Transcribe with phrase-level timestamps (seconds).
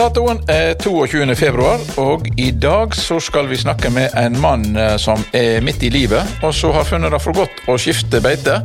[0.00, 1.34] Datoen er 22.
[1.36, 5.84] februar, og i dag så skal vi snakke med en mann eh, som er midt
[5.84, 8.62] i livet, og som har funnet det for godt å skifte beite.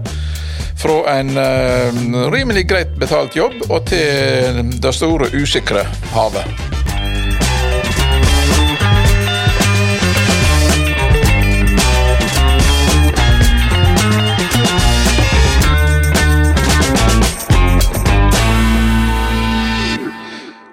[0.80, 5.84] Fra en uh, rimelig greit betalt jobb og til det store, usikre
[6.16, 6.85] havet.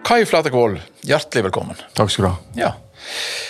[0.05, 1.77] Kai Flatekvold, hjertelig velkommen.
[1.97, 2.37] Takk skal du ha.
[2.59, 2.73] Ja.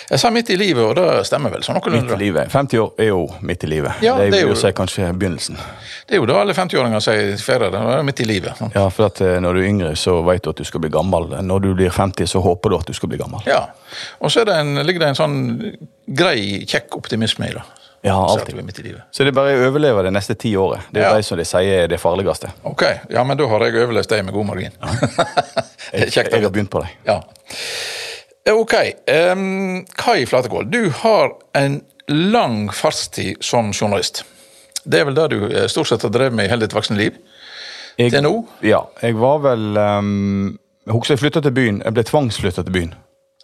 [0.09, 1.63] Jeg sa midt i livet, og det stemmer vel?
[1.65, 2.49] sånn Midt i livet.
[2.51, 4.01] 50 år er jo midt i livet.
[4.05, 5.57] Ja, det er, det er jo- si kanskje begynnelsen.
[6.07, 7.69] Det er jo det alle 50-åringer sier ferie.
[7.71, 8.57] Det midt i livet.
[8.57, 8.73] Sant?
[8.75, 10.89] Ja, for at eh, Når du er yngre, så vet du at du skal bli
[10.89, 11.29] gammel.
[11.41, 13.41] Når du blir 50, så håper du at du skal bli gammel.
[13.45, 13.67] Ja.
[14.21, 15.77] Og så er det en, ligger det en sånn
[16.07, 17.63] grei, kjekk optimisme i det.
[18.03, 18.99] Ja, alltid.
[19.15, 20.81] Så det er bare å overleve det neste ti året.
[20.91, 21.15] Det er Ja.
[21.15, 22.49] de som de sier er det farligste.
[22.65, 24.71] Ok, ja, men da har jeg overlevd deg med god margin.
[24.81, 25.09] Jeg,
[25.93, 26.89] Kjekt at jeg har begynt på det.
[27.07, 27.19] Ja.
[28.45, 28.73] Eh, Ok.
[29.07, 34.23] Um, Kai Flatekål, du har en lang fartstid som journalist.
[34.83, 36.97] Det er vel det du eh, stort sett har drevet med i hele ditt voksne
[36.99, 37.15] liv?
[37.97, 38.33] Jeg, Til nå?
[38.65, 38.81] Ja.
[39.01, 41.81] Jeg var vel um, Jeg husker jeg flytta til byen.
[41.85, 42.93] Jeg ble tvangsflytta til byen.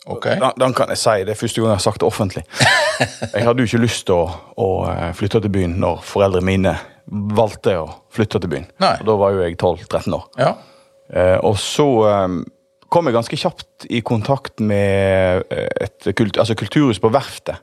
[0.09, 0.25] Ok.
[0.25, 1.15] Den, den kan jeg si.
[1.23, 2.43] Det er første gang jeg har sagt det offentlig.
[3.33, 4.25] Jeg hadde jo ikke lyst til å,
[4.59, 6.73] å eh, flytte til byen når foreldrene mine
[7.37, 8.65] valgte å flytte til byen.
[8.83, 8.95] Nei.
[8.99, 10.25] Og da var jo jeg 12-13 år.
[10.41, 10.49] Ja.
[11.13, 12.27] Eh, og så eh,
[12.89, 17.61] kom jeg ganske kjapt i kontakt med eh, et kult, altså kulturhus på Verftet.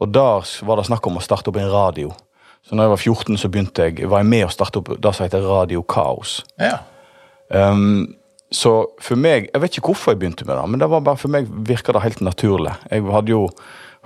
[0.00, 2.12] Og der var det snakk om å starte opp en radio.
[2.64, 5.12] Så når jeg var 14, så begynte jeg, var jeg med å starte opp det
[5.16, 6.40] som heter Radio Kaos.
[6.60, 6.78] ja.
[7.50, 8.14] Um,
[8.54, 8.70] så
[9.02, 11.30] for meg Jeg vet ikke hvorfor jeg begynte med det, men det var bare for
[11.30, 12.72] meg virka det helt naturlig.
[12.90, 13.48] Jeg hadde jo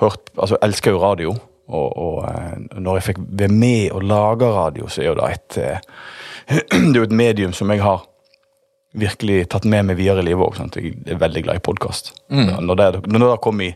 [0.00, 1.34] hørt Altså, elska jo radio,
[1.68, 5.30] og, og eh, når jeg fikk være med og lage radio, så er jo det
[5.32, 5.58] et
[6.72, 8.04] Det er jo et medium som jeg har
[8.94, 10.74] virkelig tatt med meg videre i livet òg.
[10.78, 12.12] Jeg er veldig glad i podkast.
[12.30, 13.72] Når, det, når det kom i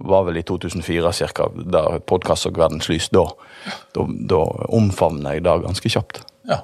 [0.00, 3.26] var vel i 2004 cirka, da podkast og verdens lys, da,
[3.92, 4.38] da, da
[4.72, 6.22] omfavner jeg det ganske kjapt.
[6.48, 6.62] ja.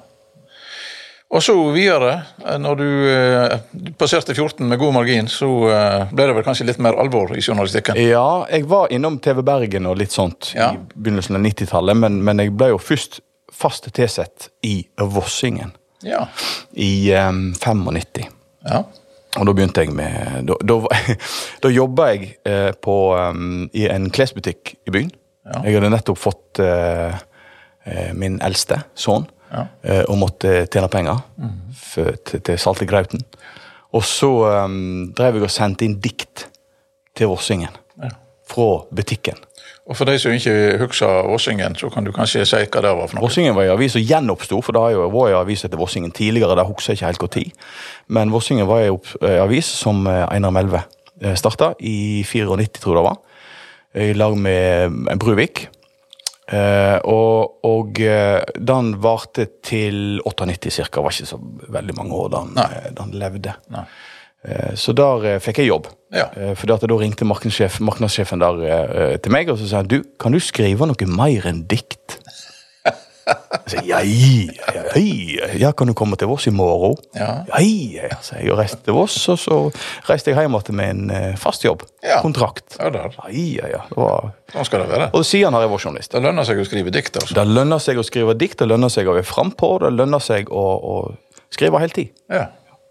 [1.27, 2.85] Og så videre, eh, når du
[3.75, 7.33] du passerte 14 med god margin, så eh, ble det vel kanskje litt mer alvor
[7.35, 7.99] i journalistikken?
[7.99, 10.69] Ja, jeg var innom TV Bergen og litt sånt Ja.
[10.71, 13.19] i begynnelsen av 90-tallet, men, men jeg ble jo først
[13.51, 16.27] fast tilsett i Vossingen Ja.
[16.77, 18.27] i um, 95.
[18.69, 18.83] ja.
[19.37, 20.75] Og da begynte jeg med Da, da,
[21.63, 25.11] da jobba jeg eh, på, um, i en klesbutikk i byen.
[25.45, 25.59] Ja.
[25.67, 27.13] Jeg hadde nettopp fått eh,
[27.85, 29.65] eh, min eldste sønn Ja.
[29.83, 31.21] eh, og måtte tjene penger
[31.79, 33.21] for, til, til Salte Grauten.
[33.95, 34.31] Og så
[34.65, 36.47] um, drev jeg og sendte inn dikt
[37.15, 38.09] til Vossingen Ja.
[38.49, 39.37] fra butikken.
[39.87, 43.07] Og for de som ikke husker Vossingen, så kan du kanskje si hva det var
[43.07, 43.23] for noe?
[43.23, 46.11] Vossingen var i avis som gjenoppsto, for det har jo vært i avis etter Vossingen
[46.15, 46.57] tidligere.
[46.59, 47.63] Det husker jeg ikke helt tid.
[48.11, 50.83] Men Vossingen var i eh, avis som eh, Einar Melve
[51.21, 53.17] eh, starta i 94, tror jeg det var.
[53.97, 55.67] I lag med Bruvik.
[56.47, 61.01] Og og den varte til 98 cirka.
[61.01, 61.39] Var ikke så
[61.75, 62.53] veldig mange år den
[62.99, 63.55] han levde.
[63.73, 63.83] Nei.
[64.47, 65.89] Eh, Så der eh, fikk jeg jobb.
[66.15, 66.29] Ja.
[66.55, 70.31] For da ringte markedssjef, markedssjefen der eh, til meg og så sa han, du, kan
[70.31, 72.19] du skrive noe mer enn dikt?
[73.67, 76.95] Jeg sa, ja, ja, kan du komme til Voss i morgen?
[77.17, 77.43] Ja.
[77.59, 79.57] Ja, sa jeg og reiste til Voss, og så
[80.07, 81.83] reiste jeg hjem igjen med en eh, fast jobb.
[82.05, 82.21] Ja.
[82.23, 82.77] Kontrakt.
[82.79, 83.17] Ja, der.
[83.17, 83.81] Ja, ja, ja.
[83.89, 84.29] Det var...
[84.53, 85.09] Sånn skal det være.
[85.19, 86.15] Og siden har jeg vært journalist.
[86.15, 87.35] Det lønner seg å skrive dikt, altså.
[87.35, 90.47] Det lønner seg å skrive dikt, det lønner seg å være frampå, det lønner seg
[90.47, 90.97] å, å
[91.51, 92.15] skrive hele tid.
[92.31, 92.45] Ja.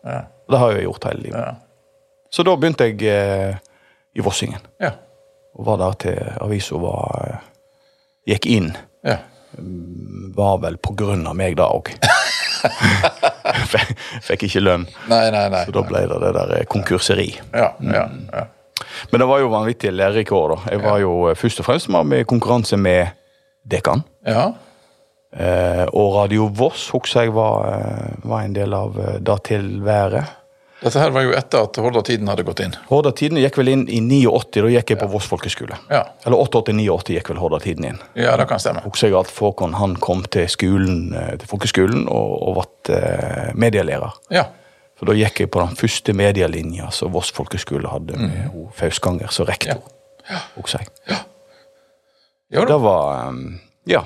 [0.04, 0.20] Ja.
[0.50, 1.40] Det har jeg gjort hele livet.
[1.40, 1.54] Ja.
[2.30, 3.56] Så da begynte jeg eh,
[4.16, 4.60] i Vossingen.
[4.82, 4.90] Ja.
[5.56, 7.38] Og var der til avisa var eh,
[8.32, 8.72] Gikk inn.
[9.06, 9.18] ja.
[10.36, 11.88] Var vel på grunn av meg, da òg.
[14.26, 14.84] Fikk ikke lønn.
[15.08, 15.62] Nei, nei, nei.
[15.68, 17.28] Så da ble det det der eh, konkurseri.
[17.54, 18.02] Ja, ja,
[18.34, 18.42] ja.
[19.12, 20.72] Men det var jo vanvittige lærerike år, da.
[20.74, 23.14] Jeg var jo eh, først og fremst med i konkurranse med
[23.64, 24.04] Dekan.
[24.28, 24.50] ja.
[25.34, 30.34] Eh, og Radio Voss husker jeg var, eh, var en del av eh, det tilværet.
[30.76, 32.74] Dette her var jo etter at Horda-tiden hadde gått inn.
[32.90, 35.78] Horda-tiden gikk vel inn i 89, da gikk jeg på Voss folkeskole.
[35.88, 36.02] Ja.
[36.28, 38.00] Eller 88-89 gikk vel Horda-tiden inn.
[38.14, 38.84] Ja, det kan stemme.
[38.84, 44.20] husker jeg at Fåkon han kom til skolen, til folkeskolen og, og ble eh, medielærer.
[44.36, 44.44] Ja.
[44.96, 48.68] For da gikk jeg på den første medielinja som Voss folkeskole hadde med mm.
[48.76, 49.80] Fausganger som rektor.
[50.28, 50.42] Ja.
[50.58, 51.24] husker jeg.
[52.52, 53.42] Jo da, Det var um,
[53.88, 54.04] Ja.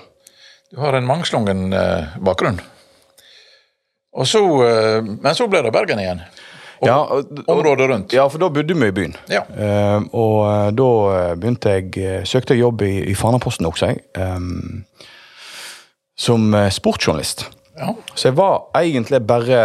[0.70, 2.60] Du har en mangslungen eh, bakgrunn.
[4.16, 6.20] Og så, eh, men så ble det Bergen igjen.
[6.80, 8.12] Og, ja og, Området rundt.
[8.16, 9.16] ja, for da bodde vi i byen.
[9.28, 9.42] Ja.
[9.52, 10.86] Eh, og da
[11.36, 14.00] begynte jeg Søkte jeg jobb i, i Fanaposten, også, jeg.
[14.16, 14.84] em,
[16.20, 17.46] som sportsjournalist.
[17.80, 17.92] Ja.
[18.14, 19.60] Så jeg var egentlig bare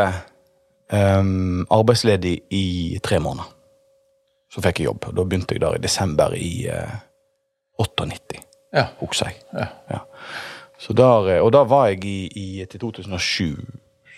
[0.94, 3.52] em, arbeidsledig i tre måneder.
[4.56, 5.06] så fikk jeg jobb.
[5.18, 6.94] Da begynte jeg der i desember i eh,
[7.80, 8.38] 98,
[8.76, 8.86] Ja.
[9.02, 9.36] husker jeg.
[9.54, 9.66] ja.
[9.92, 10.00] Ja.
[10.86, 13.66] Så der, eh, og da var jeg i, i til 2007.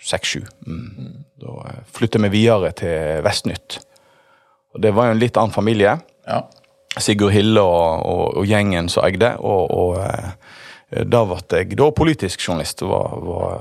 [0.08, 0.44] 6-7.
[0.66, 1.24] Mm.
[1.40, 3.80] Da flytta flyttet vi videre til Vestnytt.
[4.74, 5.98] Og det var jo en litt annen familie.
[6.28, 6.44] ja.
[6.98, 9.34] Sigurd Hille og, og, og gjengen som eide.
[9.44, 12.96] Og, og eh, da ble jeg da politisk journalist og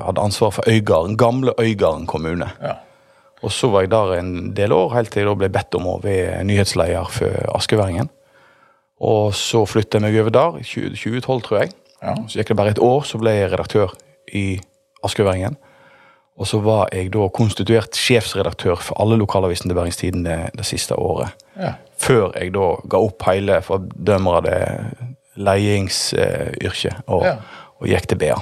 [0.05, 2.51] hadde ansvar for Øygarden, gamle Øygarden kommune.
[2.61, 2.77] ja.
[3.45, 5.85] Og så var jeg der en del år, helt til jeg da ble bedt om
[5.85, 8.09] å være nyhetsleder for Askeværingen.
[8.97, 11.75] Og så flyttet jeg meg over der, i 2012 tror jeg.
[12.03, 12.13] Ja.
[12.27, 13.93] Så gikk det bare et år, så ble jeg redaktør
[14.33, 14.59] i
[15.03, 15.57] Askeværingen.
[16.37, 20.65] Og så var jeg da konstituert sjefsredaktør for alle lokalavisene til Bergens Tidende det, det
[20.69, 21.33] siste året.
[21.57, 21.73] ja.
[21.97, 24.57] Før jeg da ga opp hele fordømmer det
[26.13, 26.51] eh,
[27.07, 27.35] og, Ja.
[27.81, 28.35] og gikk til BA.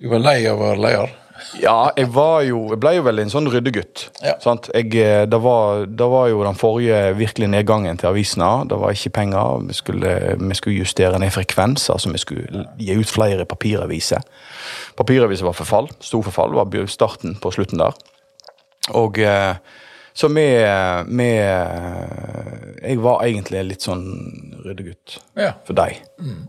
[0.00, 1.10] Du var lei av å være leder?
[1.60, 4.06] Ja, jeg var jo Jeg ble jo veldig en sånn ryddegutt.
[4.24, 4.34] Ja.
[4.42, 4.68] Sant?
[4.74, 8.50] Jeg, eh, det, var, det var jo den forrige virkelig nedgangen til avisene.
[8.68, 9.62] Det var ikke penger.
[9.68, 14.20] Vi skulle, vi skulle justere ned frekvens, altså vi skulle gi ut flere papiraviser.
[14.98, 15.90] Papiraviser var forfall.
[16.00, 16.54] Stor forfall.
[16.58, 17.96] var starten på slutten der.
[18.94, 19.56] Og eh,
[20.16, 20.44] så vi,
[21.12, 21.26] vi
[22.86, 24.04] Jeg var egentlig litt sånn
[24.64, 25.50] ryddegutt Ja.
[25.66, 25.98] for deg.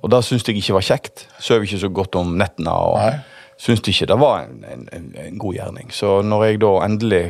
[0.02, 1.26] Og det syntes jeg ikke var kjekt.
[1.44, 2.72] Sov ikke så godt om nettene.
[2.72, 3.18] og Nei.
[3.58, 5.94] Syntes ikke det var en, en, en, god gjerning.
[5.94, 7.24] Så når jeg da endelig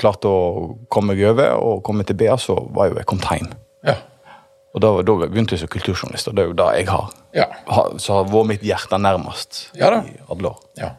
[0.00, 3.50] klarte å komme meg over og komme til BA, så var jo jeg kommet hjem.
[3.86, 3.96] Ja.
[4.76, 7.10] Og da, da begynte jeg som kulturjournalist, og det er jo det jeg har.
[7.36, 7.48] Ja.
[7.72, 10.62] har så har vært mitt hjerte nærmest Ja i alle år.
[10.80, 10.94] ja.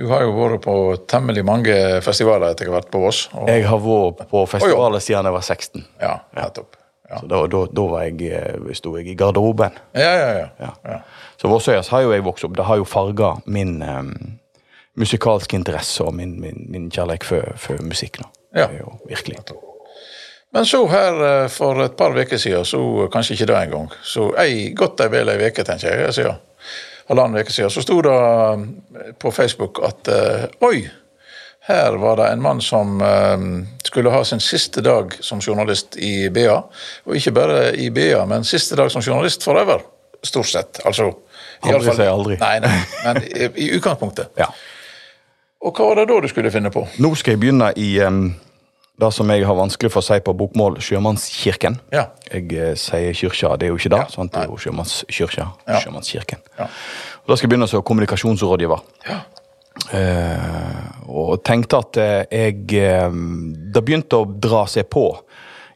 [0.00, 0.74] Du har jo vært på
[1.10, 1.74] temmelig mange
[2.04, 3.26] festivaler etter hvert på Voss.
[3.36, 5.84] Og, Jeg har vært på festivaler siden jeg var 16.
[6.00, 6.78] ja, nettopp.
[7.10, 7.20] Ja.
[7.20, 9.76] Så da, da, da var jeg, eh, sto jeg i garderoben.
[9.92, 10.70] Ja, ja, ja.
[10.88, 10.98] Ja.
[11.42, 12.54] Så Vossøyas har jo jeg vokst opp.
[12.54, 14.12] Det har jo farga min um,
[14.94, 18.20] musikalske interesse og min, min, min kjærlighet for, for musikk.
[18.22, 18.28] nå.
[18.54, 18.68] Ja.
[18.68, 19.40] Det er jo virkelig.
[20.54, 24.28] Men så her eh, for et par uker siden, så kanskje ikke det engang, så
[24.38, 26.36] ei, godt ei vel ei uke, tenker jeg, siden,
[27.08, 28.66] halvannen uke siden, så sto det eh,
[29.18, 30.84] på Facebook at eh, oi,
[31.66, 33.48] her var det en mann som eh,
[33.88, 36.60] skulle ha sin siste dag som journalist i BA.
[37.08, 39.82] Og ikke bare i BA, men siste dag som journalist forever.
[40.22, 40.80] Stort sett.
[40.86, 41.08] Altså
[41.62, 42.36] i Aldri fall- si aldri.
[42.40, 44.32] Nei, nei, men i, i utgangspunktet.
[44.38, 44.48] Ja.
[45.62, 46.82] Og hva var det da du skulle finne på?
[47.02, 48.32] Nå skal jeg begynne i um,
[49.02, 51.78] det som jeg har vanskelig for å si på bokmål, Sjømannskirken.
[51.94, 52.08] Ja.
[52.32, 54.00] Jeg uh, sier kyrkja, det er jo ikke det.
[54.02, 54.34] Ja, sant?
[54.34, 55.46] Det er jo sjømannskirka.
[55.68, 55.82] Ja.
[55.84, 56.42] Sjømannskirken.
[56.58, 56.66] Ja.
[57.22, 58.82] Og Da skal jeg begynne som kommunikasjonsrådgiver.
[59.06, 59.20] Ja.
[59.92, 63.14] Uh, og tenkte at uh, jeg eh,
[63.72, 65.06] Det begynte å dra seg på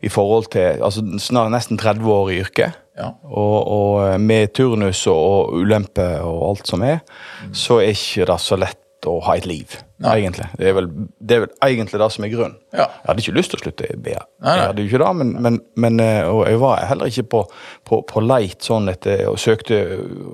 [0.05, 2.77] i forhold til altså snart nesten 30 år i yrket.
[2.97, 3.11] Ja.
[3.29, 7.01] Og, og eh, med turnus og, ulemper og alt som er,
[7.53, 10.17] så er ikke det så lett å ha et liv, Nei.
[10.23, 10.47] egentlig.
[10.59, 10.87] Det er, vel,
[11.21, 12.57] det er vel egentlig det som er grunnen.
[12.75, 12.87] Ja.
[12.89, 14.23] Jeg hadde ikke lyst til å slutte i BA.
[14.43, 17.43] Jeg hadde jo ikke det, men, men, men eh, og jeg var heller ikke på,
[17.87, 19.79] på, på leit sånn etter og søkte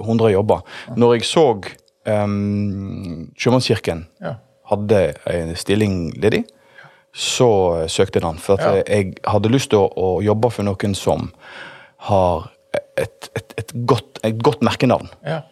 [0.07, 0.63] 100 jobber.
[0.97, 1.45] Når jeg så
[2.07, 4.37] um, Sjømannskirken Ja.
[4.71, 6.45] hadde en stilling ledig,
[7.13, 7.51] så
[7.83, 8.39] eh, søkte jeg den.
[8.41, 8.83] For at Ja.
[8.89, 11.33] jeg hadde lyst til å, å jobbe for noen som
[12.09, 12.49] har
[12.99, 15.43] et, et, et, godt, et godt merkenavn Ja.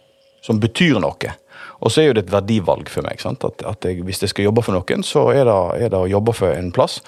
[0.43, 1.35] som betyr noe.
[1.81, 3.21] Og så er jo det et verdivalg for meg.
[3.23, 3.45] sant?
[3.45, 6.09] At, at jeg, Hvis jeg skal jobbe for noen, så er det, er det å
[6.11, 6.99] jobbe for en plass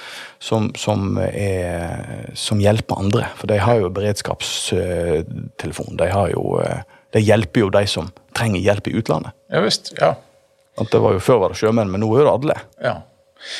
[0.40, 3.28] som, som, er, som hjelper andre.
[3.36, 5.96] For de har jo beredskapstelefon.
[6.00, 6.56] De, har jo,
[7.12, 9.32] de hjelper jo de som trenger hjelp i utlandet.
[9.52, 9.92] Ja visst.
[10.00, 10.14] Ja.
[10.80, 12.54] At det var jo Før var det sjømenn, men nå er det alle.
[12.80, 12.94] Ja.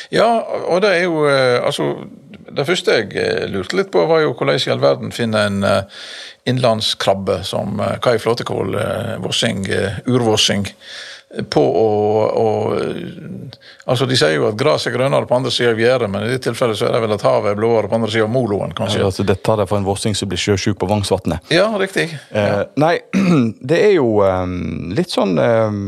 [0.09, 0.27] Ja,
[0.67, 1.87] og det er jo eh, Altså,
[2.53, 5.63] det første jeg eh, lurte litt på, var jo hvordan i all verden finner en
[5.67, 6.03] eh,
[6.49, 8.75] innlandskrabbe som Kai Flåtekål,
[9.23, 9.63] vossing,
[10.11, 10.65] urvossing,
[11.49, 11.87] på å,
[12.37, 12.47] å
[13.83, 16.31] Altså, de sier jo at gresset er grønnere på andre sida av gjerdet, men i
[16.31, 18.75] dette tilfellet så er det vel at havet er blåere på andre sida av moloen,
[18.77, 19.01] kanskje.
[19.03, 21.51] Altså, dette er for en vossing som blir sjøsjuk på Vangsvatnet.
[21.51, 22.05] Ja, riktig.
[22.31, 22.93] Eh, nei,
[23.71, 25.81] det er jo um, litt sånn um,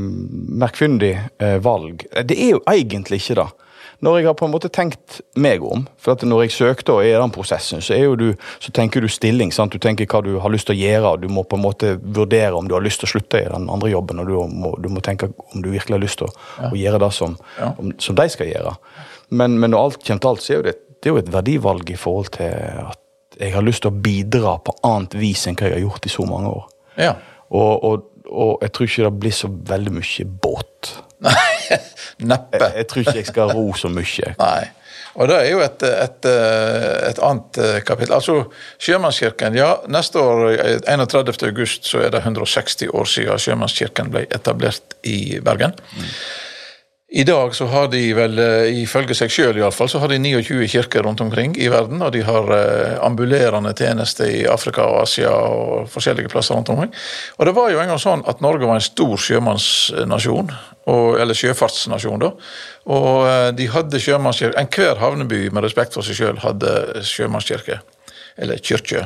[0.59, 2.03] merkfyndig uh, valg.
[2.27, 3.47] Det er jo egentlig ikke det.
[4.03, 7.13] Når jeg har på en måte tenkt meg om, for når jeg søkte og er
[7.13, 8.27] i den prosessen, så, du,
[8.59, 9.53] så tenker du stilling.
[9.55, 9.71] sant?
[9.71, 11.93] Du tenker hva du har lyst til å gjøre, og du må på en måte
[12.03, 14.73] vurdere om du har lyst til å slutte i den andre jobben, og du må,
[14.83, 16.33] du må tenke om du virkelig har lyst til å,
[16.71, 17.71] å gjøre det som, Ja.
[17.79, 18.75] om, som de skal gjøre.
[19.29, 21.89] Men, men når alt kommer til alt, så er det, det er jo et verdivalg
[21.91, 22.51] i forhold til
[22.89, 23.01] at
[23.39, 26.11] jeg har lyst til å bidra på annet vis enn hva jeg har gjort i
[26.13, 26.67] så mange år.
[27.01, 27.15] Ja.
[27.51, 30.93] Og, og, og jeg tror ikke det blir så veldig mye båt.
[32.31, 32.61] Neppe.
[32.61, 34.33] Jeg, jeg tror ikke jeg skal ro så mye.
[34.45, 34.65] Nei.
[35.15, 38.17] Og det er jo et, et, et annet eh, kapittel.
[38.17, 38.49] Altså,
[38.83, 41.37] Sjømannskirken, ja, neste år, eh, 31.
[41.47, 45.77] august, så er det 160 år siden Sjømannskirken ble etablert i Bergen.
[47.15, 50.65] I dag så har de vel, eh, ifølge seg sjøl iallfall, så har de 29
[50.67, 52.01] kirker rundt omkring i verden.
[52.03, 56.91] Og de har eh, ambulerende tjenester i Afrika og Asia og forskjellige plasser rundt omkring.
[57.37, 60.51] Og det var jo en gang sånn at Norge var en stor sjømannsnasjon,
[60.85, 62.31] og, eller sjøfartsnasjon, da.
[62.93, 64.57] Og eh, de hadde sjømannskirke.
[64.61, 67.79] Enhver havneby med respekt for seg sjøl hadde sjømannskirke.
[68.37, 69.05] Eller kyrkje.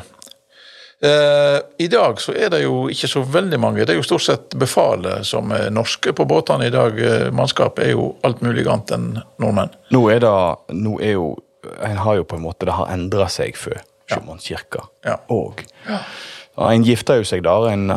[1.02, 3.86] Eh, I dag så er det jo ikke så veldig mange.
[3.88, 7.00] Det er jo stort sett befalet som er norske på båtene i dag.
[7.00, 9.06] Eh, Mannskapet er jo alt mulig annet enn
[9.40, 9.72] nordmenn.
[9.96, 10.34] Nå er det
[10.76, 11.30] nå er jo,
[11.84, 15.18] En har jo på en måte Det har endra seg før sjømannskirka Ja.
[15.30, 15.60] òg.
[16.60, 17.70] En gifter jo seg der.
[17.72, 17.88] En,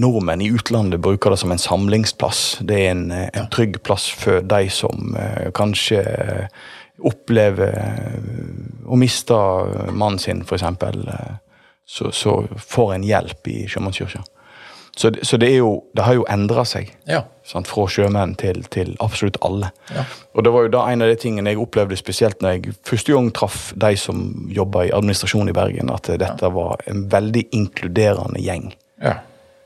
[0.00, 2.42] nordmenn i utlandet bruker det som en samlingsplass.
[2.64, 6.46] Det er en, eh, en trygg plass for de som eh, kanskje eh,
[7.04, 7.74] opplever
[8.88, 9.36] å miste
[9.92, 10.64] mannen sin, f.eks.
[11.84, 14.24] Så, så får en hjelp i sjømannskirka.
[14.96, 17.22] Så, det- så det, jo, det har jo endra seg Ja.
[17.44, 19.68] sant, fra sjømenn til, til absolutt alle.
[19.94, 20.04] Ja.
[20.34, 23.12] Og det var jo da en av de tingene jeg opplevde spesielt når jeg første
[23.12, 28.40] gang traff de som jobba i administrasjon i Bergen, at dette var en veldig inkluderende
[28.40, 28.72] gjeng.
[29.02, 29.18] ja.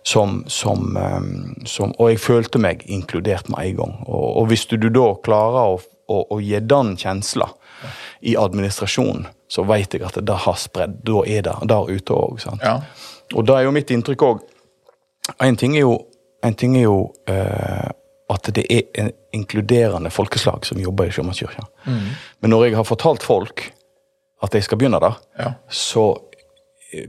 [0.03, 3.91] Som, som, ehm, som, og jeg følte meg inkludert med en gang.
[4.09, 7.51] Og, og hvis du, du da klarer å, å, å gi den kjensla
[8.25, 11.03] i administrasjonen, så vet jeg at det har spredd.
[11.05, 12.41] Da er det der ute òg.
[12.65, 12.79] Ja.
[13.37, 14.41] Og da er jo mitt inntrykk òg
[15.41, 15.97] En ting er jo,
[16.45, 17.91] en ting er jo eh,
[18.31, 21.65] at det er en inkluderende folkeslag som jobber i Sjømannskirka.
[22.41, 23.73] Men når jeg har fortalt folk
[24.43, 25.53] at jeg skal begynne der, Ja.
[25.69, 26.05] så
[26.93, 27.07] eh,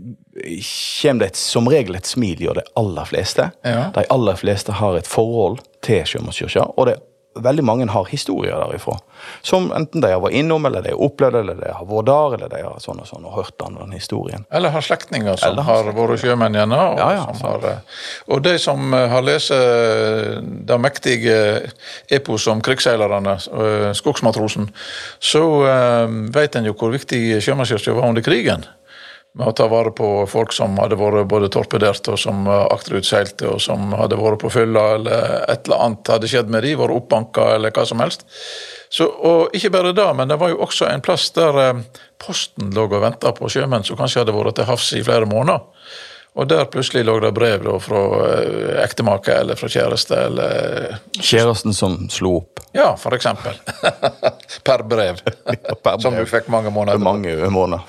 [1.02, 3.52] kommer det som regel et smil hos de aller fleste.
[3.64, 3.92] Ja.
[3.96, 6.98] De aller fleste har et forhold til Sjømannskirka, og det,
[7.36, 8.98] veldig mange har historier derifra.
[9.46, 12.36] Som enten de har vært innom, eller de har opplevd eller de har vært der,
[12.38, 14.46] eller de har sånn og sånn og hørt den, den historien.
[14.52, 16.94] Eller har slektninger som Eller har har vært sjømenn gjennom.
[16.94, 18.02] Og, Ja, ja, som har, eh,
[18.34, 21.38] og de som eh, har lest eh, det mektige
[22.12, 23.38] epos om krigsseilerne,
[23.96, 24.70] Skogsmatrosen,
[25.20, 25.42] så
[26.34, 28.66] vet en jo hvor viktig sjømannskirka var under krigen.
[29.40, 33.62] Med å ta vare på folk som hadde vært både torpedert og som akterutseilte, og
[33.64, 37.46] som hadde vært på fylla eller et eller annet hadde skjedd med de, vært oppbanka
[37.56, 38.28] eller hva som helst.
[38.92, 41.84] Så, og ikke bare det, men det var jo også en plass der eh,
[42.20, 45.64] posten lå og venta på sjømenn som kanskje hadde vært til havs i flere måneder.
[46.40, 51.76] Og der plutselig lå det brev da, fra eh, ektemake eller fra kjæreste eller Kjæresten
[51.76, 52.62] som slo opp.
[52.72, 53.58] Ja, for eksempel.
[54.68, 55.20] per brev.
[55.84, 57.84] per Som du fikk mange måneder Mange måneder.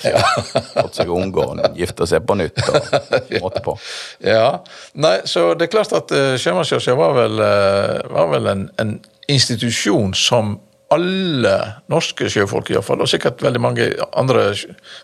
[0.75, 2.59] Fått seg unge og gifta seg på nytt.
[2.67, 3.07] og
[3.45, 3.77] måtte på.
[4.27, 4.59] Ja,
[4.99, 8.97] nei, så det er klart at uh, Sjømannskirka var vel, uh, var vel en, en
[9.31, 10.57] institusjon som
[10.93, 11.55] alle
[11.89, 13.87] norske sjøfolk, i hvert fall, og sikkert veldig mange
[14.19, 14.51] andre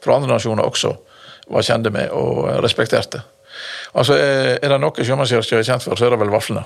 [0.03, 0.93] fra andre nasjoner også,
[1.51, 3.23] var kjente med og respekterte.
[3.95, 6.65] Altså, Er det noe Sjømannskirka er kjent for, så er det vel vaflene.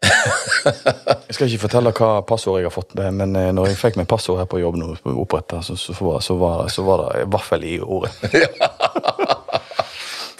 [1.28, 3.96] Jeg skal ikke fortelle hva passord jeg har fått, med, men eh, når jeg fikk
[4.00, 4.86] meg passord her på jobb nå,
[5.22, 8.12] oppretta, så, så, var- så, var, så var det vaffel i ordet.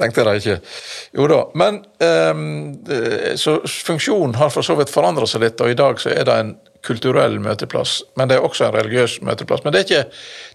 [0.00, 0.56] Tenkte jeg ikke.
[1.18, 1.38] Jo da.
[1.61, 1.82] Men
[2.32, 2.44] um,
[3.37, 6.37] så funksjonen har for så vidt forandra seg litt, og i dag så er det
[6.40, 6.54] en
[6.87, 7.99] kulturell møteplass.
[8.16, 9.64] Men det er også en religiøs møteplass.
[9.66, 10.04] Men det er ikke,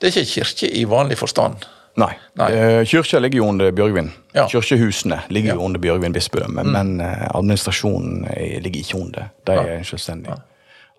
[0.02, 1.68] det er ikke kirke i vanlig forstand.
[1.96, 2.12] Nei.
[2.36, 2.48] Nei.
[2.52, 4.10] Eh, Kyrkja ligger jo under Bjørgvin.
[4.36, 4.48] Ja.
[4.52, 5.56] Kirkehusene ligger Ja.
[5.56, 9.30] jo under Bjørgvin bispedømme, men, men eh, administrasjonen er- ligger ikke under.
[9.48, 10.36] De er en selvstendig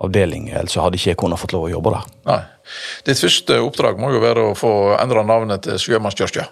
[0.00, 2.06] avdeling, ellers hadde ikke jeg kunnet fått lov å jobbe der.
[2.28, 2.40] Nei.
[3.06, 6.48] Ditt første oppdrag må jo være å få endra navnet til Sjømannskirka.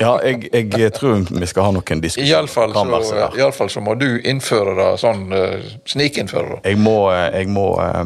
[0.00, 2.28] Ja, jeg, jeg tror vi skal ha noen diskusjoner.
[2.28, 2.74] Iallfall
[3.06, 6.72] så, i alle fall så må du innføre det sånn uh, snikinnføre det.
[6.72, 8.04] Jeg må, eh, jeg må, eh,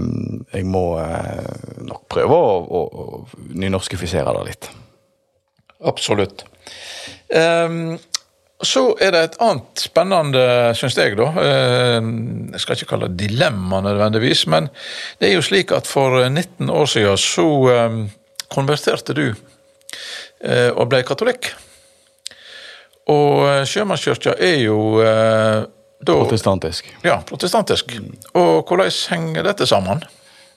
[0.54, 1.48] jeg må eh,
[1.88, 4.70] nok prøve å, å, å nynorskifisere det litt.
[5.82, 6.44] Absolutt.
[7.34, 7.96] Um,
[8.64, 10.44] så er det et annet spennende,
[10.78, 11.26] syns jeg, da.
[11.42, 14.70] Ehm, jeg skal ikke kalle det dilemma nødvendigvis, men
[15.20, 18.00] det er jo slik at for 19 år siden så ehm,
[18.54, 21.50] konverterte du eh, og ble katolikk.
[23.12, 25.64] Og eh, Sjømannskirka er jo eh,
[26.04, 26.88] da Protestantisk.
[27.04, 27.94] ja, protestantisk.
[28.36, 30.04] Og hvordan henger dette sammen?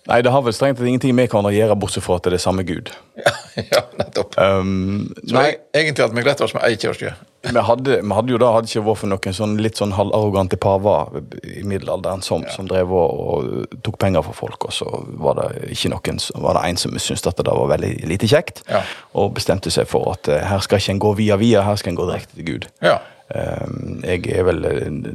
[0.07, 2.37] Nei, det har vel strengt tatt ingenting med hverandre å gjøre, bortsett fra at det
[2.39, 2.93] er samme gud.
[3.17, 3.31] Ja,
[3.71, 4.35] ja nettopp.
[4.37, 7.15] Um, Så nei, egentlig hadde vi gledet oss med ei kirke.
[7.57, 10.59] vi hadde, vi hadde jo da hadde ikke vært for noen sånn litt sånn halvarrogante
[10.61, 14.87] paver i middelalderen som, som drev og, og tok penger fra folk, og så
[15.17, 18.61] var det ikke noen var det en som syntes at det var veldig lite kjekt,
[18.69, 18.83] Ja.
[19.17, 21.95] og bestemte seg for at eh, her skal ikke en gå via via, her skal
[21.95, 22.69] en gå direkte til Gud.
[22.85, 22.99] Ja.
[23.27, 24.61] Um, jeg, er vel,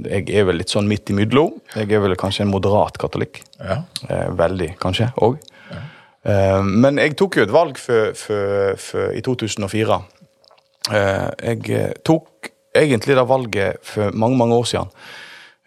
[0.04, 1.54] jeg er vel litt sånn midt imellom.
[1.72, 3.40] Jeg er vel kanskje en moderat katolikk.
[3.62, 3.82] ja.
[4.08, 5.40] Eh, veldig, kanskje, òg.
[5.72, 6.60] Ja.
[6.62, 9.96] men jeg tok jo et valg for, for, for, i 2004.
[10.90, 14.88] Eh, jeg eh, tok egentlig det valget for mange mange år siden.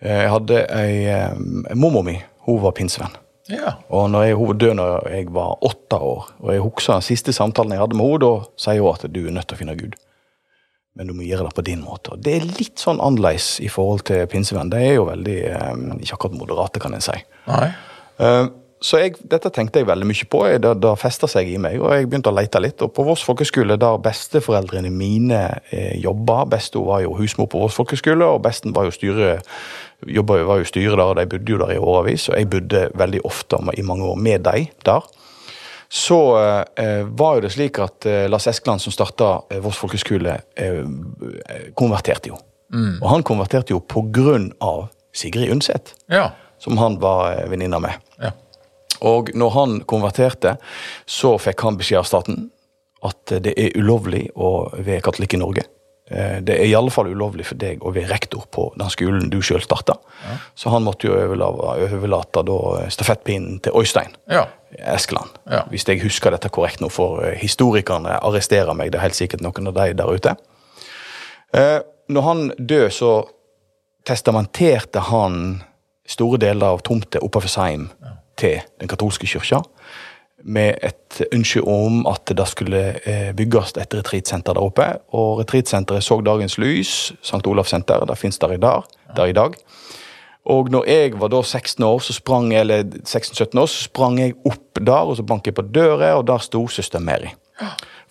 [0.01, 3.15] Eh, jeg hadde ei eh, Mormor mi hun var pinsevenn.
[3.49, 3.77] Ja.
[3.89, 7.33] Og når jeg, hun døde når jeg var åtte år, og jeg husker den siste
[7.33, 9.77] samtalen jeg hadde med henne, da sier hun at du er nødt til å finne
[9.79, 9.95] Gud.
[10.95, 12.15] Men du må gjøre det på din måte.
[12.23, 14.71] Det er litt sånn annerledes i forhold til pinsevenn.
[14.71, 15.73] De er jo veldig eh,
[16.05, 17.17] ikke akkurat moderate, kan en si.
[17.49, 17.67] Nei.
[18.23, 18.45] Eh,
[18.85, 20.43] så jeg, dette tenkte jeg veldig mye på.
[20.61, 22.83] Det, det festa seg i meg, og jeg begynte å lete litt.
[22.85, 25.41] Og på Voss folkeskole, der besteforeldrene mine
[25.73, 29.35] eh, jobba Besto var jo husmor på Voss folkeskole, og besten var jo styre
[30.05, 32.29] jobba var jo styret der, og de bodde jo der i årevis.
[32.29, 35.07] Og jeg bodde veldig ofte i mange år med dem der.
[35.89, 36.17] Så
[36.77, 40.81] eh, var jo det slik at eh, Lars Eskeland, som starta eh, Voss folkeskole, eh,
[41.77, 42.39] konverterte jo.
[42.75, 46.31] Og han konverterte jo på grunn av Sigrid Undset, Ja.
[46.59, 47.93] som han var venninne med.
[48.19, 48.31] Ja.
[49.05, 50.57] Og når han konverterte,
[51.05, 52.49] så fikk han beskjed av staten
[53.05, 55.63] at det er ulovlig å være katolikk i Norge.
[56.11, 59.29] Eh, Det er i alle fall ulovlig for deg å være rektor på den skolen
[59.29, 59.95] du sjøl starta.
[60.55, 62.43] Så han måtte jo overlate, overlate
[62.93, 64.45] stafettpinnen til Øystein Ja.
[64.77, 65.29] Eskeland.
[65.49, 65.63] Ja.
[65.71, 68.91] Hvis jeg husker dette korrekt nå, for eh, historikerne arresterer meg.
[68.91, 70.35] Det er helt sikkert noen av de der ute.
[71.53, 73.23] Eh, Når han døde, så
[74.05, 75.63] testamenterte han
[76.07, 77.87] store deler av tomta oppover Seim
[78.37, 79.63] til den katolske kirka.
[80.45, 84.85] Med et ønske om at det skulle eh, bygges et retreatsenter der oppe.
[85.17, 87.13] Og retreatsenteret så dagens lys.
[87.21, 87.41] St.
[87.49, 88.05] Olavs senter.
[88.05, 88.57] Det fins der.
[89.15, 89.55] Der i dag.
[90.45, 94.19] Og når jeg var da 16 år, så sprang jeg, eller 16-17 år, så sprang
[94.19, 97.31] jeg opp der, og så banket jeg på døra, og der sto søster Mary.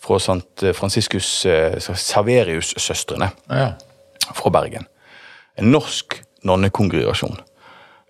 [0.02, 0.64] Fra St.
[0.74, 3.68] Franciscus eh, Saverius-søstrene Ja.
[4.34, 4.86] fra Bergen.
[5.58, 7.38] En norsk nonnekongregasjon.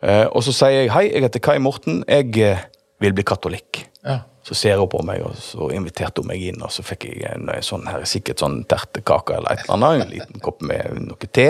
[0.03, 2.65] Eh, og så sier jeg hei, jeg heter Kai Morten, jeg eh,
[3.01, 3.85] vil bli katolikk.
[4.05, 4.21] Ja.
[4.45, 7.23] Så ser hun på meg, og så inviterte hun meg inn, og så fikk jeg
[7.31, 10.99] en, en sånn her, sikkert sånn tertekake eller et eller annet, en liten kopp med
[11.07, 11.47] noe te.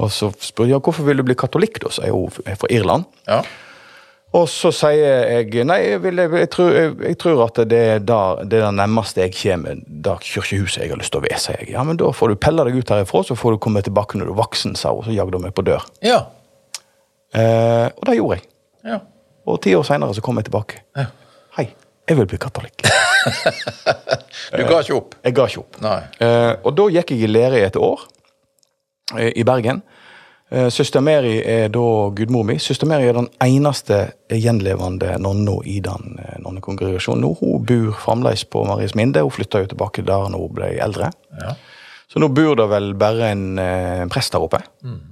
[0.00, 2.70] Og så spurte jeg hvorfor vil du bli katolikk, da, så er hun er fra
[2.72, 3.04] Irland.
[3.28, 3.42] Ja.
[4.34, 8.00] Og så sier jeg nei, jeg, vil, jeg, tror, jeg, jeg tror at det er,
[8.02, 11.60] det er det nærmeste jeg kommer det kirkehuset jeg har lyst til å være, sier
[11.60, 11.74] jeg.
[11.76, 14.30] Ja, men da får du pelle deg ut herifra, så får du komme tilbake når
[14.30, 15.04] du er voksen, sa hun.
[15.06, 15.86] Så jagde hun meg på dør.
[16.02, 16.24] Ja.
[17.30, 18.48] Eh, og det gjorde jeg.
[18.90, 18.98] Ja.
[19.46, 20.82] Og ti år seinere så kom jeg tilbake.
[20.98, 21.12] Ja.
[21.54, 21.68] Hei,
[22.08, 22.82] jeg vil bli katolikk.
[24.54, 25.14] Du ga ikke opp?
[25.24, 25.76] Jeg ga ikke opp.
[26.20, 28.02] Eh, og da gikk jeg i lære i et år
[29.16, 29.78] eh, i Bergen.
[30.52, 32.58] Eh, Søster Mary er da gudmor mi.
[32.60, 37.24] Søster Mary er den eneste gjenlevende nonna i den eh, nonnekongregasjonen.
[37.40, 39.24] Hun bor fremdeles på Maries Minde.
[39.24, 41.10] Hun flytta jo tilbake der når hun ble eldre.
[41.40, 41.54] Ja.
[42.14, 44.60] Så nå bor det vel bare en, eh, en prest der oppe,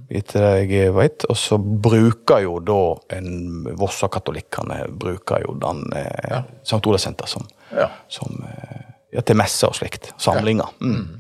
[0.09, 1.25] etter det jeg veit.
[1.29, 2.77] Og så bruker jo da
[3.17, 6.79] en Vossa-katolikkene bruker jo den eh, St.
[6.87, 7.43] Olavs senter som,
[7.75, 7.89] Ja.
[8.09, 8.85] som eh,
[9.17, 10.13] ja, til messer og slikt.
[10.23, 10.71] Samlinger.
[10.81, 11.19] Mm.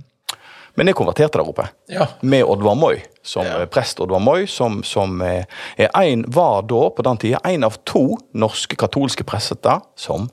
[0.76, 1.66] Men jeg konverterte der oppe.
[1.92, 2.06] Ja.
[2.22, 3.58] Med Oddvar Moi, som Ja.
[3.60, 5.44] eh, prest Oddvar Moi, som, som er
[5.78, 10.30] en, var da på den tida en av to norske katolske prester som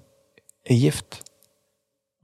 [0.70, 1.24] er gift.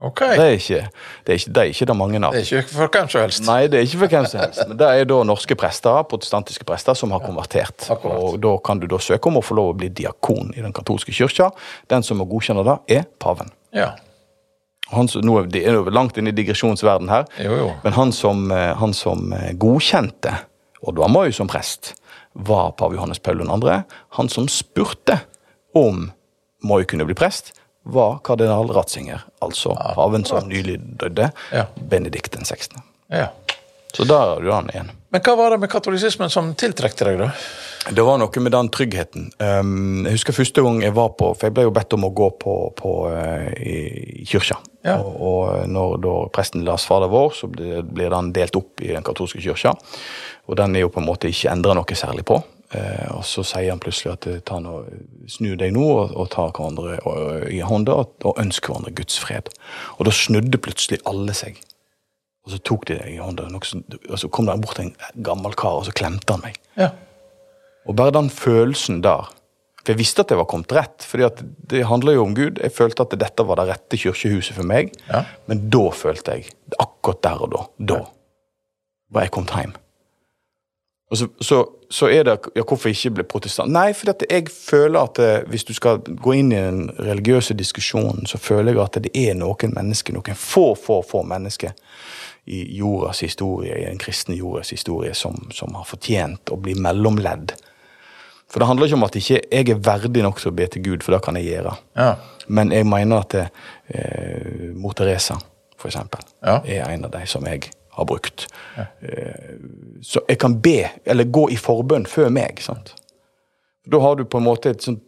[0.04, 0.20] Ok.
[0.20, 0.80] Det er ikke
[1.24, 2.34] det er ikke, det er ikke det mange av.
[2.36, 3.44] Det er ikke for hvem som helst.
[3.46, 4.60] Nei, det er ikke for hvem som helst.
[4.68, 7.86] Men det er da norske prester, protestantiske prester, som har konvertert.
[7.90, 8.18] akkurat.
[8.20, 10.74] Og da kan du da søke om å få lov å bli diakon i den
[10.76, 11.48] katolske kirka.
[11.88, 13.48] Den som må godkjenne det, er paven.
[13.72, 13.94] Ja.
[14.92, 17.70] Han, nå er er langt inn i digresjonsverden her, Jo, jo.
[17.82, 20.30] men han som, eh, han som eh, godkjente
[20.86, 21.94] Oddvar Moi som prest,
[22.34, 23.82] var pave Johannes Paul 2.
[24.20, 25.16] Han som spurte
[25.74, 26.12] om
[26.62, 27.54] Moi kunne bli prest,
[27.86, 31.66] var kardinal Ratzinger, altså paven som nylig døde, Ja.
[31.76, 32.82] Benedikt den 16.
[33.12, 33.28] Ja.
[33.94, 34.90] Så der er du han igjen.
[35.14, 37.30] Men hva var det med katolisismen som tiltrekte deg, da?
[37.96, 39.28] Det var noe med den tryggheten.
[39.38, 42.10] Um, jeg husker første gang jeg var på For jeg ble jo bedt om å
[42.18, 44.58] gå på, på uh, i, kirka.
[44.84, 44.98] Ja.
[44.98, 49.06] Og, og når da presten las Fader vår, så blir, den delt opp i den
[49.06, 49.72] katolske kyrkja.
[50.50, 52.42] Og den er jo på en måte ikke endra noe særlig på.
[52.74, 54.72] Eh, og så sier han plutselig at eh, ta nå,
[55.30, 59.20] snu deg nå og, og ta hverandre og, i hånda og, og ønsk hverandre Guds
[59.22, 59.52] fred.
[60.00, 61.60] Og da snudde plutselig alle seg.
[62.46, 65.54] Og så tok de deg i hånda, som- og så kom det bort en gammel
[65.58, 66.58] kar, og så klemte han meg.
[66.78, 66.90] Ja.
[67.86, 69.32] Og bare den følelsen der
[69.86, 71.28] For jeg visste at jeg var kommet rett, fordi
[71.70, 72.56] det handler jo om Gud.
[72.58, 74.88] Jeg følte at dette var det rette kirkehuset for meg.
[75.06, 75.20] Ja.
[75.46, 76.48] Men da følte jeg,
[76.82, 77.60] akkurat der og da,
[77.92, 77.98] da
[79.14, 79.76] var jeg kommet hjem.
[81.10, 83.70] Og så, så, så er det ja, Hvorfor ikke bli protestant?
[83.72, 87.54] Nei, for at jeg føler at det, hvis du skal gå inn i den religiøse
[87.54, 91.76] diskusjonen, så føler jeg at det er noen mennesker, noen få, få, få mennesker
[92.46, 97.54] i jordas historie, i den kristne jordas historie, som, som har fortjent å bli mellomledd.
[98.50, 100.84] For det handler ikke om at ikke jeg er verdig nok til å be til
[100.84, 101.72] Gud, for det kan jeg gjøre.
[101.98, 102.12] Ja.
[102.46, 103.46] Men jeg mener at det,
[103.90, 105.38] eh, Mor Teresa,
[105.78, 106.60] for eksempel, Ja.
[106.64, 108.46] er en av de som jeg har brukt.
[108.76, 109.56] Eh,
[110.04, 112.60] så jeg kan be, eller gå i forbønn før meg.
[112.60, 112.94] sant?
[113.86, 115.02] Da har du på en måte et sånt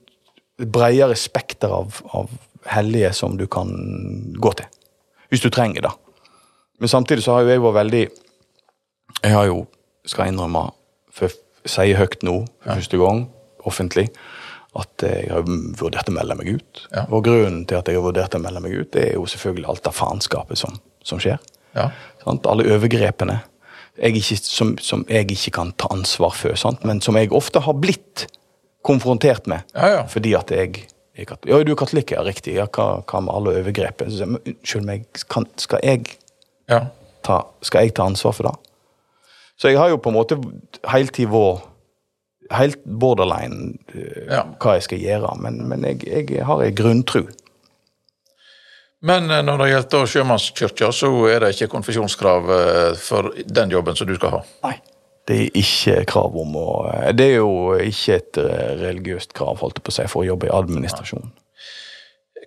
[0.59, 2.31] bredere spekter av, av
[2.67, 3.71] hellige som du kan
[4.41, 4.67] gå til.
[5.29, 5.93] Hvis du trenger det.
[6.79, 8.05] Men samtidig så har jo jeg vært veldig
[9.23, 9.63] Jeg har jo,
[10.07, 10.69] skal jeg innrømme,
[11.11, 13.25] for jeg sier høyt nå for første gang
[13.67, 14.07] offentlig
[14.79, 15.47] at jeg har
[15.81, 16.83] vurdert å melde meg ut.
[16.93, 17.07] Ja.
[17.11, 19.67] Og grunnen til at jeg har vurdert å melde meg ut, det er jo selvfølgelig
[19.73, 21.41] alt det faenskapet som, som skjer.
[21.77, 21.91] Ja.
[22.29, 23.41] Alle overgrepene
[23.99, 26.85] jeg ikke, som, som jeg ikke kan ta ansvar for, sant?
[26.87, 28.29] men som jeg ofte har blitt
[28.87, 29.67] konfrontert med.
[29.75, 30.05] Ja, ja.
[30.07, 30.87] Fordi at jeg
[31.27, 31.51] katolikk.
[31.51, 32.55] Ja, du er katolikk, ja, riktig.
[32.59, 34.15] Ja, hva, hva med alle overgrepene?
[34.15, 36.05] Jeg, Unnskyld meg, kan, skal, jeg
[36.71, 36.85] ja.
[37.27, 38.55] ta, skal jeg ta ansvar for det?
[39.59, 40.39] Så jeg har jo på en måte
[40.93, 41.67] hele i vært
[42.55, 47.27] helt borderline eh, hva jeg skal gjøre, men, men jeg, jeg har en grunntru.
[49.07, 53.99] Men eh, når det gjelder sjømannskirka, så er det ikke konfesjonskrav eh, for den jobben
[53.99, 54.45] som du skal ha.
[54.67, 54.77] Nei.
[55.29, 56.69] Det er ikke krav om å
[57.13, 60.31] Det er jo ikke et eh, religiøst krav holdt jeg på å si, for å
[60.31, 61.29] jobbe i administrasjon.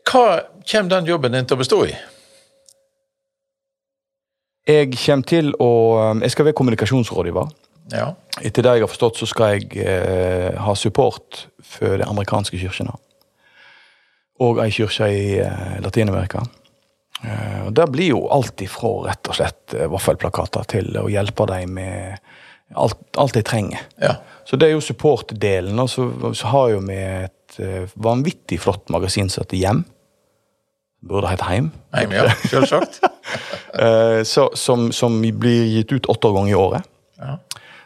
[0.01, 0.25] Hva
[0.65, 1.93] kommer den jobben din til å bestå i?
[4.67, 5.71] Jeg kommer til å
[6.21, 7.53] Jeg skal være kommunikasjonsrådgiver.
[7.91, 8.11] Ja.
[8.41, 12.93] Etter det jeg har forstått, så skal jeg eh, ha support for de amerikanske kirkene.
[14.41, 16.43] Og ei kirke i eh, Latin-Amerika.
[17.21, 21.45] Eh, og Det blir jo alt ifra rett og slett eh, vaffelplakater til å hjelpe
[21.51, 22.17] dem med
[22.73, 23.87] alt, alt de trenger.
[24.01, 24.17] ja.
[24.41, 25.77] Så det er jo support-delen.
[25.79, 26.03] Og så,
[26.35, 27.59] så har jo vi et
[28.03, 29.83] vanvittig flott magasin som heter Hjem.
[31.07, 31.69] Burde hete Heim.
[31.95, 32.25] Heim, ja.
[32.49, 32.99] Selvsagt.
[34.27, 36.90] Som, som blir gitt ut åtte ganger i året.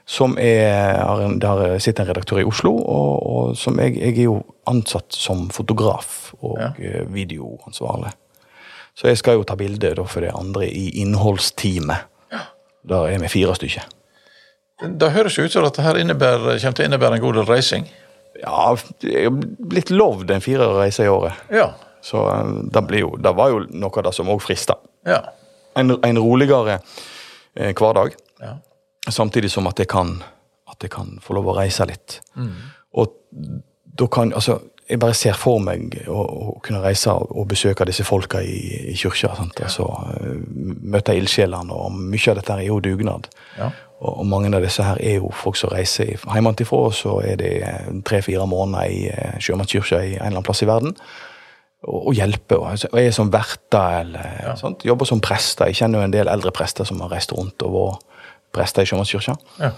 [0.06, 1.00] Som er,
[1.42, 5.48] Der sitter en redaktør i Oslo, og, og som jeg, jeg er jo ansatt som
[5.50, 6.68] fotograf og Ja.
[6.78, 8.12] eh, videoansvarlig.
[8.96, 12.06] Så jeg skal jo ta bilde for de andre i innholdsteamet.
[12.32, 12.40] Ja.
[12.88, 13.84] Der er vi fire stykker.
[15.00, 17.46] Det høres jo ut som at dette innebærer, kommer til å innebære en god del
[17.50, 17.88] reising.
[18.42, 19.30] Ja, jeg er
[19.72, 21.34] blitt lovd en fire reiser i året.
[21.52, 21.70] Ja.
[22.06, 24.76] Så eh, det, jo, det var jo noe av det som òg frista.
[25.08, 25.22] Ja.
[25.76, 26.78] En, en roligere
[27.56, 28.14] eh, hverdag,
[28.44, 28.54] ja.
[29.14, 30.18] Samtidig som at jeg kan,
[30.72, 32.20] at jeg kan få lov å reise litt.
[32.96, 33.14] Og
[33.96, 38.06] da kan Altså, jeg bare ser for meg å, å kunne reise og, besøke disse
[38.06, 38.60] folka i,
[38.92, 39.34] i kirka.
[39.34, 39.58] sant?
[39.66, 40.36] Altså, eh,
[40.94, 43.30] møte ildsjelene, og mye av dette er jo dugnad.
[43.58, 43.72] Ja.
[43.96, 47.40] Og, og mange av disse her er jo folk som reiser hjemmefra, og så er
[47.42, 47.54] det
[48.06, 50.94] tre-fire måneder i eh, sjømannskirka i en eller annen plass i verden.
[51.86, 52.60] Og, og hjelper.
[52.60, 54.86] Og, altså, jeg er som verter eller sant?
[54.86, 55.72] jobber som prester.
[55.72, 58.12] Jeg kjenner jo en del eldre prester som har reist rundt og vært
[58.56, 59.36] prester i sjømannskirka.
[59.60, 59.72] Ja.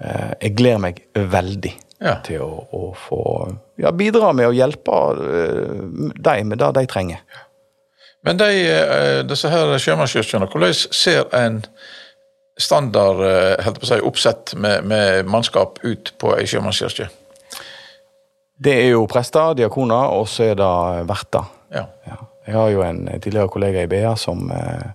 [0.00, 1.72] Eh, Jeg gleder meg veldig
[2.04, 2.16] Ja.
[2.26, 3.20] til å, å få
[3.80, 7.22] ja, bidra med å hjelpe eh, dem med det de trenger.
[8.24, 11.62] Men de, eh, disse her sjømannskirkene, hvordan ser en
[12.58, 13.18] standard
[13.64, 17.08] helt på å si, oppsett med, med mannskap ut på ei sjømannskirke?
[18.64, 20.68] Det er jo prester, diakoner, og så er det
[21.10, 21.48] verter.
[21.74, 21.86] Ja.
[22.06, 22.20] Ja.
[22.46, 24.92] Jeg har jo en tidligere kollega i BA som eh,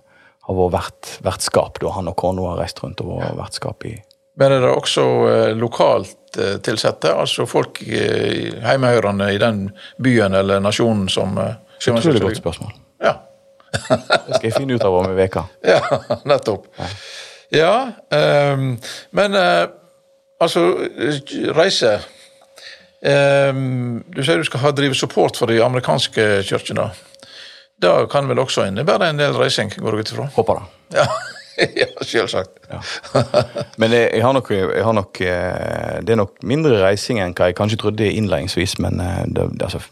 [0.50, 1.80] har vært vert, vertskap.
[1.82, 3.96] Da han og kona har reist rundt og vært vertskap i
[4.40, 9.66] Men er det også eh, lokalt eh, tilsatte, altså folk eh, hjemmehørende i den
[10.02, 12.72] byen eller nasjonen som eh, Utrolig sjømannskirka godt spørsmål.
[13.00, 13.16] Ja.
[14.26, 15.44] Det skal jeg finne ut av om ei uke.
[15.64, 15.80] Ja,
[16.30, 16.66] nettopp.
[17.50, 17.74] Ja,
[18.54, 18.76] um,
[19.10, 19.66] men uh,
[20.38, 20.62] altså
[21.56, 21.96] Reise
[23.02, 26.90] um, Du sier du skal ha drive support for de amerikanske kirkene.
[27.80, 30.30] Det kan vel også innebære en del reising, går jeg ut ifra?
[30.36, 30.70] Håper det.
[31.00, 31.06] Ja,
[31.76, 32.58] ja selvsagt.
[33.76, 37.34] Men jeg, jeg har nok, jeg har nok eh, Det er nok mindre reising enn
[37.36, 39.82] hva jeg kanskje trodde innledningsvis, men eh, det, det, altså,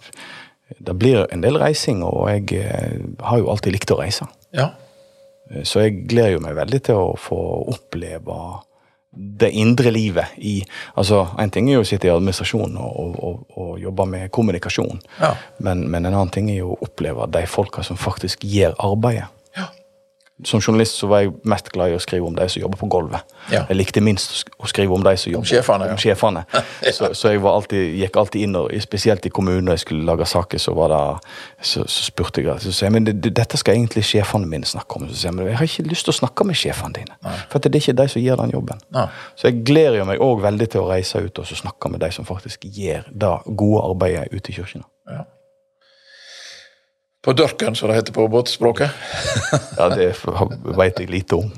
[0.78, 4.28] det blir en del reising, og jeg eh, har jo alltid likt å reise.
[4.56, 4.70] Ja.
[5.64, 7.38] Så jeg gleder jo meg veldig til å få
[7.72, 8.40] oppleve
[9.12, 10.62] det indre livet i
[10.96, 14.30] Altså, en ting er jo å sitte i administrasjon og, og, og, og jobbe med
[14.30, 15.32] kommunikasjon, Ja.
[15.64, 19.28] men, men en annen ting er jo å oppleve de folka som faktisk gjør arbeidet.
[20.38, 20.46] Ja.
[20.46, 22.88] Som journalist så var jeg mest glad i å skrive om de som jobber på
[22.92, 23.34] gulvet.
[23.50, 23.64] Ja.
[23.68, 25.96] Jeg likte minst å skrive om de som jobber sjefene, ja.
[25.96, 26.44] om sjefene.
[26.98, 30.06] Så, så jeg var alltid, gikk alltid inn, og spesielt i kommunen når jeg skulle
[30.08, 31.00] lage saker, så var det,
[31.60, 34.98] så, så spurte jeg så jeg, men det, det, dette skal egentlig sjefene mine snakke
[34.98, 35.08] om.
[35.10, 37.18] Så sier jeg, men jeg har ikke lyst til å snakke med sjefene dine.
[37.26, 37.36] Nei.
[37.52, 38.84] For det er ikke de som gjør den jobben.
[38.96, 39.08] Nei.
[39.38, 42.12] Så jeg gleder meg òg veldig til å reise ut og så snakke med de
[42.14, 44.88] som faktisk gjør det gode arbeidet ute i kirkene.
[45.10, 45.26] ja.
[47.28, 48.90] På dørken, som det heter på båtspråket.
[49.76, 50.14] Ja, det
[50.64, 51.50] veit jeg lite om.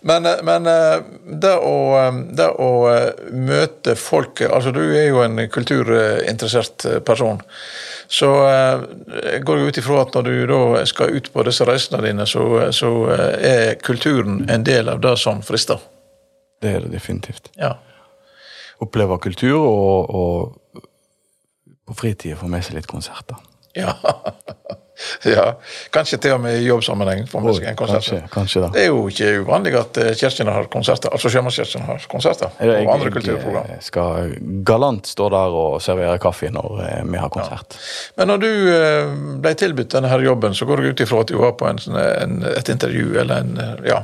[0.00, 1.00] men men eh,
[1.42, 7.00] det å, eh, det å eh, møte folket Altså, du er jo en kulturinteressert eh,
[7.02, 7.42] person.
[8.06, 8.86] Så eh,
[9.32, 12.30] jeg går jo ut ifra at når du da skal ut på disse reisene dine,
[12.30, 15.82] så, så eh, er kulturen en del av det som frister.
[16.62, 17.50] Det er det definitivt.
[17.58, 17.74] Ja.
[18.86, 20.86] Oppleve kultur og, og
[21.88, 23.47] på fritida få med seg litt konserter.
[25.24, 25.30] Ja.
[25.30, 25.44] ja.
[25.94, 27.26] Kanskje til og med i jobbsammenheng.
[27.30, 28.02] får vi en konsert.
[28.02, 28.70] Kanskje, kanskje da.
[28.74, 32.50] Det er jo ikke uvanlig at eh, har konserter, altså Sjømannskirken har konserter.
[32.58, 33.70] Jeg, og andre kulturprogram.
[33.76, 34.34] jeg skal
[34.66, 37.78] galant stå der og servere kaffe når eh, vi har konsert.
[38.16, 41.32] Men når du eh, ble tilbudt denne her jobben, så går jeg ut ifra at
[41.32, 44.02] du var på en, sånn, en, et intervju eller en Ja.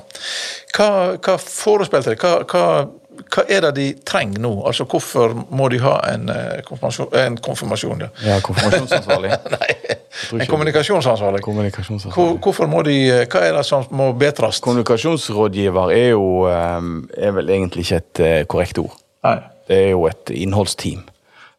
[0.74, 0.88] Hva,
[1.22, 2.22] hva forespeilte deg?
[2.22, 2.86] Hva, hva,
[3.34, 4.52] hva er det de trenger nå?
[4.66, 7.08] Altså Hvorfor må de ha en eh, konfirmasjon?
[7.20, 8.08] En konfirmasjon ja.
[8.26, 9.32] Ja, konfirmasjonsansvarlig.
[9.54, 9.70] Nei,
[10.40, 11.40] en kommunikasjonsansvarlig.
[11.40, 12.42] Hvor, Kommunikasjonsansvarlig.
[12.44, 14.60] hvorfor må de eh, Hva er det som må bedres?
[14.64, 16.92] Kommunikasjonsrådgiver er jo eh,
[17.28, 18.94] er vel egentlig ikke et korrekt ord.
[19.24, 19.38] Nei.
[19.68, 21.06] Det er jo et innholdsteam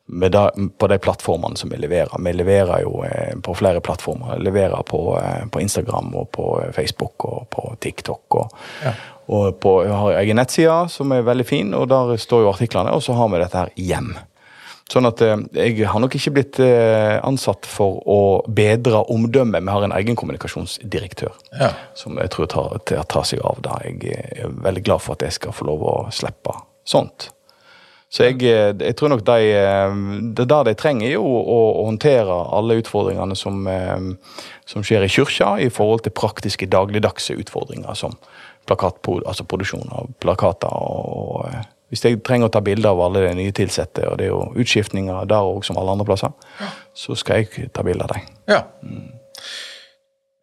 [0.07, 2.11] da, på de plattformene som vi leverer.
[2.21, 4.35] Vi leverer jo eh, på flere plattformer.
[4.37, 8.35] Vi leverer på, eh, på Instagram og på eh, Facebook og på TikTok.
[8.35, 8.91] Og, Ja.
[9.27, 12.93] og på, vi har egen nettside som er veldig fin, og der står jo artiklene.
[12.93, 14.13] Og så har vi dette her hjem.
[14.93, 19.65] Sånn at eh, jeg har nok ikke blitt eh, ansatt for å bedre omdømmet.
[19.65, 21.71] Vi har en egen kommunikasjonsdirektør Ja.
[21.97, 23.79] som jeg tror tar, tar, tar seg av det.
[24.05, 26.53] Jeg er veldig glad for at jeg skal få lov å slippe
[26.85, 27.31] sånt.
[28.09, 29.95] Så jeg, eh, jeg tror nok de, eh,
[30.37, 34.35] det der de trenger, er jo å, å håndtere alle utfordringene som, eh,
[34.69, 38.15] som skjer i kyrkja, i forhold til praktiske dagligdagse utfordringer som
[38.65, 40.71] altså produksjon av plakater.
[40.73, 41.45] og
[41.89, 44.53] Hvis jeg trenger å ta bilder av alle de nye tilsatte, og det er jo
[44.55, 46.33] utskiftninger der òg som alle andre plasser,
[46.93, 48.33] så skal jeg ta bilde av dem.
[48.47, 48.63] ja.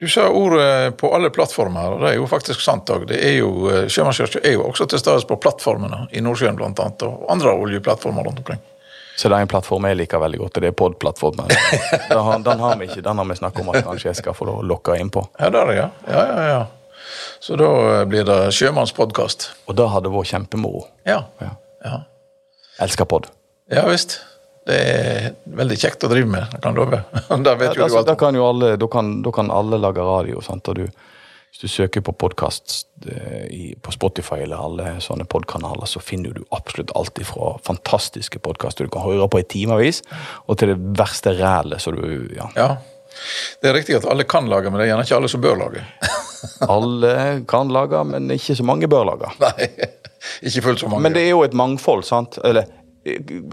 [0.03, 3.05] Du sa ordet på alle plattformer, og det er jo faktisk sant òg.
[3.87, 8.41] Sjømannskirka er jo også til stede på plattformene i Nordsjøen annet, og andre oljeplattformer rundt
[8.43, 8.59] omkring.
[9.15, 11.55] Så det er en plattform jeg liker veldig godt, og det er pod-plattformen.
[12.49, 14.99] den har vi ikke, den har vi snakket om at kanskje jeg skal få lokka
[14.99, 15.23] inn på.
[15.39, 15.87] Ja, der, ja.
[16.11, 17.07] ja, ja, ja.
[17.39, 19.53] Så da eh, blir det sjømannspodkast.
[19.71, 20.83] Og det hadde vært kjempemoro.
[21.07, 21.21] Ja.
[21.39, 21.55] Ja.
[21.87, 22.03] ja.
[22.83, 23.31] Elsker pod.
[23.71, 24.19] Ja visst.
[24.67, 27.01] Det er veldig kjekt å drive med, jeg kan love.
[27.47, 29.81] da vet jo du altså, alt da kan jo alle, da kan, da kan alle
[29.83, 30.43] lage radio.
[30.45, 30.71] Sant?
[30.71, 30.85] Og du,
[31.51, 36.95] hvis du søker på podkast på Spotify eller alle sånne podkanaler, så finner du absolutt
[36.99, 40.05] alt ifra fantastiske podkaster du kan høre på i timevis,
[40.47, 42.05] og til det verste rælet så du
[42.37, 42.47] ja.
[42.55, 42.71] Ja.
[43.61, 45.59] Det er riktig at alle kan lage, men det er gjerne ikke alle som bør
[45.67, 45.83] lage.
[46.61, 49.31] Alle kan lage, men ikke så mange bør lage.
[49.43, 49.69] Nei,
[50.43, 51.07] ikke fullt så mange.
[51.07, 52.39] Men det er jo et mangfold, sant?
[52.45, 52.82] Eller, eh,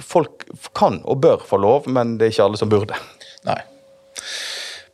[0.06, 0.46] folk
[0.78, 2.98] kan og bør få lov, men det er ikke alle som burde.
[3.48, 3.60] Nei.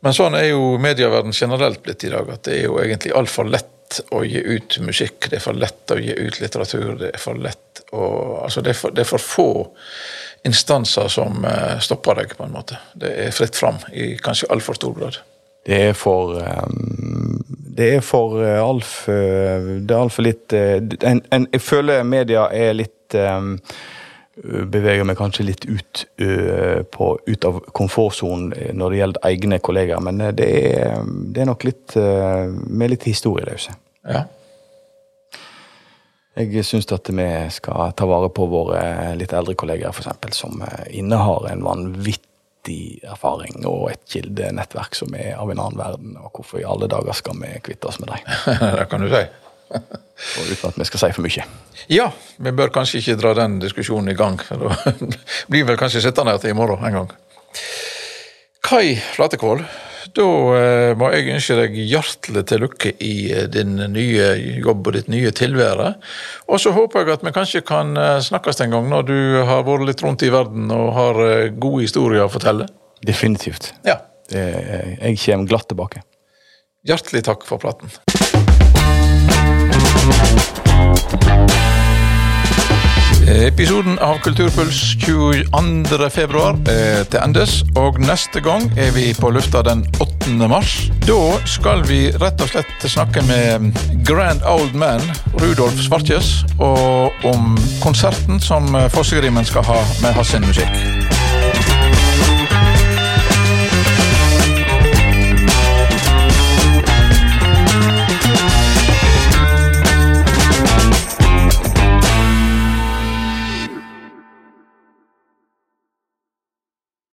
[0.04, 3.48] Men sånn er jo medieverden generelt blitt i dag, at det er jo egentlig altfor
[3.50, 5.28] lett å gi ut musikk.
[5.30, 6.96] Det er for lett å gi ut litteratur.
[7.00, 7.62] Det er for lett
[7.94, 8.06] å
[8.46, 9.48] Altså, det er for, det er for få
[10.46, 12.78] instanser som eh, stopper deg, på en måte.
[12.94, 15.18] Det er fritt fram i kanskje altfor stor grad.
[15.66, 17.42] Det er for ehm,
[17.76, 22.46] Det er for uh, altfor Det er altfor litt eh, en, en, Jeg føler media
[22.54, 23.56] er litt ehm,
[24.44, 30.02] Beveger meg kanskje litt ut, eh, på, ut av komfortsonen når det gjelder egne kollegaer,
[30.04, 33.72] men eh, det er, det er nok litt eh, Vi er litt historieløse.
[34.04, 34.26] Ja.
[36.36, 40.84] Jeg syns at vi skal ta vare på våre litt eldre kollegaer, eksempel, som eh,
[41.00, 46.20] innehar en vanvittig erfaring og et kildenettverk som er av en annen verden.
[46.20, 48.36] Og hvorfor i alle dager skal vi kvitte oss med dem?
[48.76, 49.24] det kan du si.
[49.74, 51.46] Og uten at vi skal si for mye.
[51.92, 52.10] Ja,
[52.42, 54.38] vi bør kanskje ikke dra den diskusjonen i gang.
[54.48, 54.72] Da
[55.50, 57.12] blir vi vel kanskje sittende her til i morgen en gang.
[58.66, 59.60] Kai Flatekvål,
[60.16, 60.26] da
[60.56, 64.30] eh, må jeg ønske deg hjertelig til lykke i eh, din nye
[64.64, 65.92] jobb og ditt nye tilvære.
[66.50, 69.64] Og så håper jeg at vi kanskje kan eh, snakkes en gang når du har
[69.68, 71.22] vært litt rundt i verden og har
[71.60, 72.68] gode historier å fortelle.
[73.06, 73.74] Definitivt.
[73.86, 74.00] Ja.
[74.32, 76.02] Jeg kommer glatt tilbake.
[76.86, 77.92] Hjertelig takk for praten.
[83.46, 86.10] Episoden av Kulturpuls 22.
[86.10, 90.34] februar er til endes, og neste gang er vi på lufta den 8.
[90.50, 90.76] mars.
[91.06, 93.72] Da skal vi rett og slett snakke med
[94.06, 95.02] Grand Old Man
[95.40, 101.25] Rudolf Svartjes, og om konserten som Fossegrimen skal ha med hans musikk.